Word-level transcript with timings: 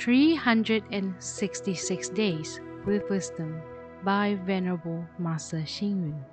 366 0.00 2.08
Days 2.10 2.60
with 2.86 3.02
Wisdom 3.10 3.60
by 4.02 4.38
Venerable 4.46 5.04
Master 5.18 5.58
Xing 5.58 6.08
Yun. 6.08 6.24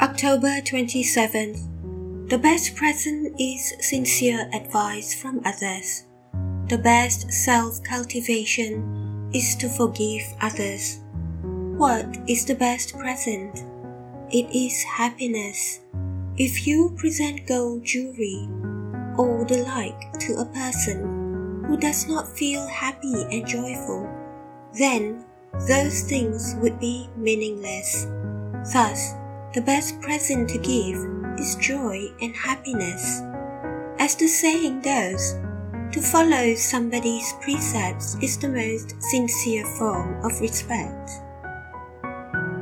October 0.00 0.60
27th. 0.62 1.58
The 2.30 2.38
best 2.38 2.76
present 2.76 3.34
is 3.40 3.74
sincere 3.80 4.48
advice 4.54 5.20
from 5.20 5.40
others. 5.44 6.04
The 6.68 6.78
best 6.78 7.32
self 7.32 7.82
cultivation 7.82 9.28
is 9.34 9.56
to 9.56 9.68
forgive 9.68 10.22
others. 10.40 11.00
What 11.42 12.16
is 12.28 12.44
the 12.44 12.54
best 12.54 12.96
present? 12.96 13.64
It 14.30 14.54
is 14.54 14.84
happiness. 14.84 15.80
If 16.36 16.64
you 16.64 16.94
present 16.96 17.44
gold 17.48 17.84
jewelry 17.84 18.48
or 19.18 19.44
the 19.44 19.62
like 19.64 20.12
to 20.20 20.36
a 20.36 20.44
person 20.46 21.64
who 21.66 21.76
does 21.76 22.06
not 22.06 22.28
feel 22.36 22.66
happy 22.66 23.22
and 23.30 23.46
joyful, 23.46 24.08
then 24.72 25.24
those 25.68 26.02
things 26.02 26.54
would 26.60 26.78
be 26.78 27.08
meaningless. 27.16 28.06
Thus, 28.72 29.14
the 29.54 29.62
best 29.62 30.00
present 30.00 30.48
to 30.50 30.58
give 30.58 30.98
is 31.38 31.56
joy 31.56 32.08
and 32.20 32.34
happiness. 32.34 33.20
As 33.98 34.14
the 34.14 34.28
saying 34.28 34.82
goes, 34.82 35.34
to 35.92 36.02
follow 36.02 36.54
somebody's 36.54 37.32
precepts 37.40 38.16
is 38.22 38.36
the 38.36 38.48
most 38.48 39.00
sincere 39.02 39.64
form 39.78 40.22
of 40.24 40.38
respect. 40.40 41.10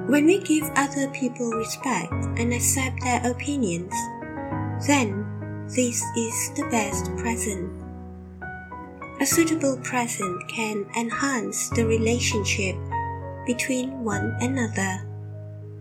When 0.06 0.26
we 0.26 0.38
give 0.38 0.70
other 0.76 1.08
people 1.08 1.50
respect 1.50 2.12
and 2.38 2.52
accept 2.52 3.02
their 3.02 3.28
opinions, 3.28 3.92
then 4.86 5.26
this 5.74 6.04
is 6.16 6.50
the 6.54 6.66
best 6.70 7.10
present. 7.16 7.68
A 9.20 9.26
suitable 9.26 9.76
present 9.78 10.48
can 10.48 10.86
enhance 10.96 11.68
the 11.70 11.84
relationship 11.84 12.76
between 13.44 14.04
one 14.04 14.36
another. 14.40 15.04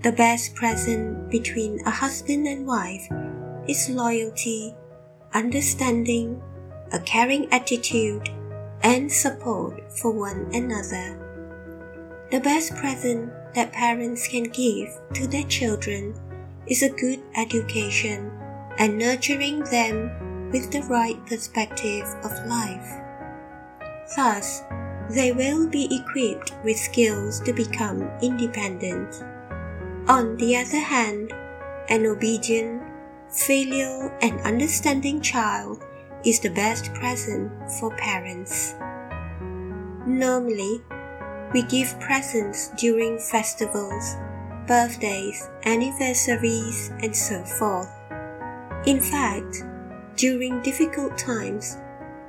The 0.02 0.12
best 0.12 0.56
present 0.56 1.30
between 1.30 1.80
a 1.86 1.92
husband 1.92 2.48
and 2.48 2.66
wife 2.66 3.08
is 3.68 3.90
loyalty, 3.90 4.74
understanding, 5.34 6.42
a 6.92 7.00
caring 7.00 7.52
attitude, 7.54 8.30
and 8.82 9.12
support 9.12 9.94
for 9.94 10.12
one 10.12 10.50
another. 10.54 11.20
The 12.32 12.40
best 12.40 12.76
present 12.76 13.32
that 13.54 13.72
parents 13.72 14.28
can 14.28 14.46
give 14.46 14.90
to 15.14 15.28
their 15.28 15.46
children 15.46 16.16
is 16.66 16.82
a 16.82 16.90
good 16.90 17.22
education 17.36 18.32
and 18.80 18.98
nurturing 18.98 19.60
them 19.66 20.50
with 20.52 20.72
the 20.72 20.84
right 20.84 21.24
perspective 21.26 22.06
of 22.24 22.32
life. 22.48 22.90
Thus, 24.16 24.64
they 25.10 25.32
will 25.32 25.68
be 25.68 25.86
equipped 25.96 26.54
with 26.64 26.78
skills 26.78 27.40
to 27.42 27.54
become 27.54 28.10
independent. 28.22 29.24
On 30.08 30.38
the 30.38 30.58
other 30.58 30.80
hand, 30.80 31.34
an 31.90 32.06
obedient, 32.06 32.82
filial, 33.30 34.12
and 34.22 34.40
understanding 34.42 35.22
child 35.22 35.84
is 36.26 36.40
the 36.40 36.50
best 36.50 36.94
present 36.94 37.52
for 37.80 37.96
parents. 37.98 38.76
Normally, 40.06 40.82
we 41.54 41.64
give 41.64 42.00
presents 42.00 42.70
during 42.78 43.20
festivals, 43.20 44.16
birthdays, 44.68 45.50
anniversaries, 45.66 46.92
and 47.02 47.16
so 47.16 47.44
forth. 47.44 47.90
In 48.86 49.00
fact, 49.00 49.64
during 50.18 50.62
difficult 50.62 51.18
times, 51.18 51.78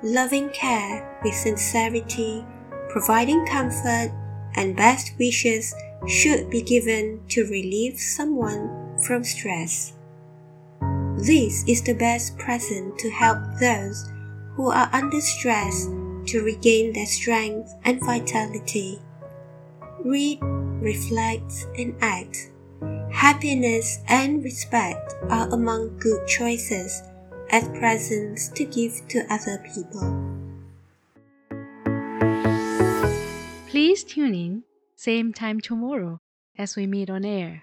loving 0.03 0.51
care 0.51 1.19
with 1.25 1.35
sincerity, 1.35 2.47
providing 2.91 3.45
comfort, 3.47 4.13
and 4.55 4.77
best 4.77 5.13
wishes 5.19 5.75
should 6.07 6.51
be 6.51 6.63
given 6.63 7.21
to 7.31 7.45
relieve 7.47 7.99
someone 7.99 8.97
from 9.03 9.25
stress. 9.25 9.95
This 11.17 11.65
is 11.67 11.83
the 11.83 11.95
best 11.95 12.39
present 12.39 12.99
to 12.99 13.11
help 13.11 13.39
those 13.59 14.09
who 14.55 14.71
are 14.71 14.89
under 14.93 15.21
stress 15.21 15.87
to 16.27 16.43
regain 16.43 16.93
their 16.93 17.07
strength 17.07 17.75
and 17.85 18.01
vitality. 18.01 19.01
Read, 20.05 20.39
reflect, 20.43 21.67
and 21.77 21.97
act. 22.01 22.51
Happiness 23.25 24.01
and 24.07 24.45
respect 24.45 25.15
are 25.31 25.49
among 25.49 25.97
good 25.97 26.29
choices 26.29 27.03
as 27.49 27.67
presents 27.71 28.49
to 28.49 28.67
give 28.67 29.01
to 29.09 29.25
other 29.33 29.65
people. 29.73 30.05
Please 33.67 34.05
tune 34.05 34.35
in, 34.35 34.65
same 34.95 35.33
time 35.33 35.59
tomorrow 35.59 36.21
as 36.59 36.77
we 36.77 36.87
meet 36.87 37.09
on 37.09 37.25
air. 37.25 37.63